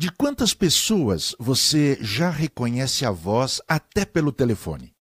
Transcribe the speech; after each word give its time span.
De 0.00 0.12
quantas 0.12 0.54
pessoas 0.54 1.34
você 1.40 1.98
já 2.00 2.30
reconhece 2.30 3.04
a 3.04 3.10
voz 3.10 3.60
até 3.66 4.04
pelo 4.04 4.30
telefone? 4.30 4.94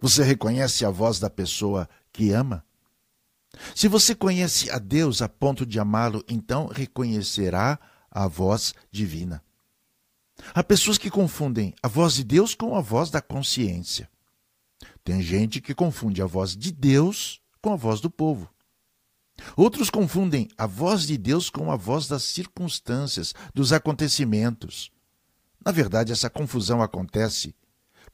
Você 0.00 0.24
reconhece 0.24 0.82
a 0.82 0.88
voz 0.88 1.20
da 1.20 1.28
pessoa 1.28 1.86
que 2.10 2.30
ama? 2.30 2.64
Se 3.74 3.86
você 3.86 4.14
conhece 4.14 4.70
a 4.70 4.78
Deus 4.78 5.20
a 5.20 5.28
ponto 5.28 5.66
de 5.66 5.78
amá-lo, 5.78 6.24
então 6.26 6.66
reconhecerá 6.66 7.78
a 8.10 8.26
voz 8.26 8.72
divina. 8.90 9.44
Há 10.54 10.64
pessoas 10.64 10.96
que 10.96 11.10
confundem 11.10 11.74
a 11.82 11.88
voz 11.88 12.14
de 12.14 12.24
Deus 12.24 12.54
com 12.54 12.74
a 12.74 12.80
voz 12.80 13.10
da 13.10 13.20
consciência. 13.20 14.08
Tem 15.04 15.20
gente 15.20 15.60
que 15.60 15.74
confunde 15.74 16.22
a 16.22 16.26
voz 16.26 16.56
de 16.56 16.72
Deus 16.72 17.42
com 17.60 17.70
a 17.70 17.76
voz 17.76 18.00
do 18.00 18.10
povo. 18.10 18.53
Outros 19.56 19.90
confundem 19.90 20.48
a 20.58 20.66
voz 20.66 21.06
de 21.06 21.16
Deus 21.16 21.48
com 21.48 21.70
a 21.70 21.76
voz 21.76 22.08
das 22.08 22.24
circunstâncias, 22.24 23.34
dos 23.54 23.72
acontecimentos. 23.72 24.90
Na 25.64 25.72
verdade, 25.72 26.12
essa 26.12 26.28
confusão 26.28 26.82
acontece 26.82 27.54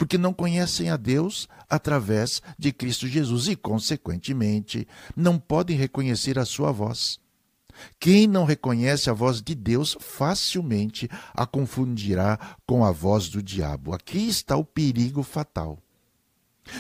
porque 0.01 0.17
não 0.17 0.33
conhecem 0.33 0.89
a 0.89 0.97
Deus 0.97 1.47
através 1.69 2.41
de 2.59 2.73
Cristo 2.73 3.07
Jesus 3.07 3.49
e, 3.49 3.55
consequentemente, 3.55 4.89
não 5.15 5.39
podem 5.39 5.77
reconhecer 5.77 6.39
a 6.39 6.47
sua 6.47 6.73
voz. 6.73 7.21
Quem 7.99 8.27
não 8.27 8.45
reconhece 8.45 9.11
a 9.11 9.13
voz 9.13 9.43
de 9.43 9.55
Deus 9.55 9.97
facilmente 10.01 11.07
a 11.35 11.47
confundirá 11.47 12.39
com 12.67 12.83
a 12.83 12.91
voz 12.91 13.29
do 13.29 13.43
diabo. 13.43 13.95
Aqui 13.95 14.27
está 14.27 14.57
o 14.57 14.65
perigo 14.65 15.23
fatal. 15.23 15.79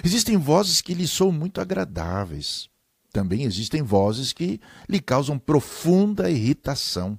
Existem 0.02 0.38
vozes 0.38 0.80
que 0.80 0.94
lhe 0.94 1.06
são 1.06 1.30
muito 1.30 1.60
agradáveis, 1.60 2.70
também 3.12 3.42
existem 3.42 3.82
vozes 3.82 4.32
que 4.32 4.60
lhe 4.88 5.00
causam 5.00 5.38
profunda 5.38 6.30
irritação. 6.30 7.18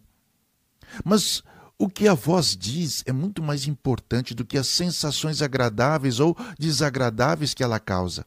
Mas 1.03 1.43
o 1.77 1.89
que 1.89 2.07
a 2.07 2.13
voz 2.13 2.55
diz 2.55 3.03
é 3.05 3.11
muito 3.11 3.41
mais 3.41 3.67
importante 3.67 4.33
do 4.33 4.45
que 4.45 4.57
as 4.57 4.67
sensações 4.67 5.41
agradáveis 5.41 6.19
ou 6.19 6.37
desagradáveis 6.59 7.53
que 7.53 7.63
ela 7.63 7.79
causa. 7.79 8.25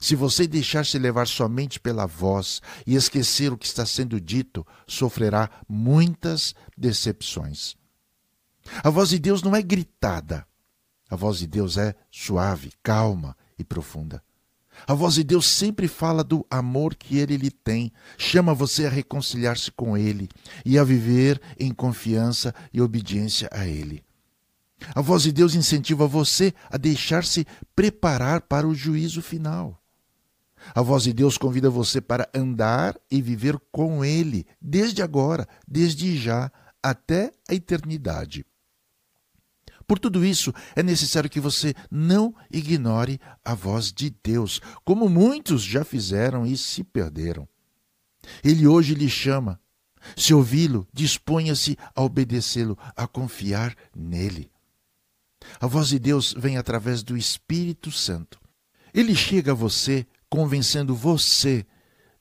Se 0.00 0.16
você 0.16 0.46
deixar-se 0.46 0.98
levar 0.98 1.26
somente 1.26 1.78
pela 1.78 2.06
voz 2.06 2.60
e 2.86 2.94
esquecer 2.96 3.52
o 3.52 3.56
que 3.56 3.66
está 3.66 3.86
sendo 3.86 4.20
dito, 4.20 4.66
sofrerá 4.86 5.48
muitas 5.68 6.54
decepções. 6.76 7.76
A 8.82 8.90
voz 8.90 9.10
de 9.10 9.18
Deus 9.18 9.42
não 9.42 9.54
é 9.54 9.62
gritada. 9.62 10.46
A 11.08 11.14
voz 11.14 11.38
de 11.38 11.46
Deus 11.46 11.78
é 11.78 11.94
suave, 12.10 12.72
calma 12.82 13.36
e 13.56 13.64
profunda. 13.64 14.22
A 14.86 14.94
voz 14.94 15.14
de 15.14 15.24
Deus 15.24 15.46
sempre 15.46 15.86
fala 15.86 16.24
do 16.24 16.44
amor 16.50 16.94
que 16.94 17.18
ele 17.18 17.36
lhe 17.36 17.50
tem, 17.50 17.92
chama 18.18 18.52
você 18.52 18.86
a 18.86 18.90
reconciliar-se 18.90 19.70
com 19.70 19.96
ele 19.96 20.28
e 20.64 20.78
a 20.78 20.84
viver 20.84 21.40
em 21.58 21.72
confiança 21.72 22.54
e 22.72 22.80
obediência 22.80 23.48
a 23.52 23.66
ele. 23.66 24.02
A 24.94 25.00
voz 25.00 25.22
de 25.22 25.32
Deus 25.32 25.54
incentiva 25.54 26.06
você 26.06 26.52
a 26.70 26.76
deixar-se 26.76 27.46
preparar 27.74 28.42
para 28.42 28.66
o 28.66 28.74
juízo 28.74 29.22
final. 29.22 29.80
A 30.74 30.82
voz 30.82 31.04
de 31.04 31.12
Deus 31.12 31.38
convida 31.38 31.70
você 31.70 32.00
para 32.00 32.28
andar 32.34 32.96
e 33.10 33.22
viver 33.22 33.58
com 33.70 34.04
Ele, 34.04 34.46
desde 34.60 35.02
agora, 35.02 35.46
desde 35.66 36.16
já, 36.16 36.50
até 36.82 37.32
a 37.48 37.54
eternidade. 37.54 38.44
Por 39.86 39.98
tudo 40.00 40.24
isso, 40.24 40.52
é 40.74 40.82
necessário 40.82 41.30
que 41.30 41.38
você 41.38 41.72
não 41.90 42.34
ignore 42.50 43.20
a 43.44 43.54
voz 43.54 43.92
de 43.92 44.10
Deus, 44.22 44.60
como 44.84 45.08
muitos 45.08 45.62
já 45.62 45.84
fizeram 45.84 46.44
e 46.44 46.56
se 46.56 46.82
perderam. 46.82 47.48
Ele 48.42 48.66
hoje 48.66 48.94
lhe 48.94 49.08
chama. 49.08 49.60
Se 50.16 50.34
ouvi-lo, 50.34 50.86
disponha-se 50.92 51.76
a 51.94 52.02
obedecê-lo, 52.02 52.76
a 52.96 53.06
confiar 53.06 53.76
nele. 53.94 54.50
A 55.60 55.66
voz 55.66 55.88
de 55.88 55.98
Deus 55.98 56.34
vem 56.36 56.56
através 56.56 57.02
do 57.02 57.16
Espírito 57.16 57.92
Santo. 57.92 58.40
Ele 58.92 59.14
chega 59.14 59.52
a 59.52 59.54
você 59.54 60.06
convencendo 60.28 60.94
você 60.94 61.64